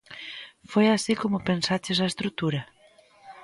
Foi 0.71 0.85
así 0.89 1.13
como 1.21 1.45
pensaches 1.49 1.97
a 1.99 2.09
estrutura? 2.11 2.61